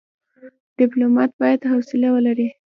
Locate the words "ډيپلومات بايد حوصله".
0.77-2.09